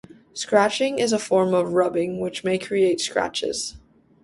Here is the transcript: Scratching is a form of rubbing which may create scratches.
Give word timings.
Scratching 0.33 0.97
is 0.97 1.13
a 1.13 1.19
form 1.19 1.53
of 1.53 1.73
rubbing 1.73 2.19
which 2.19 2.43
may 2.43 2.57
create 2.57 2.99
scratches. 2.99 3.77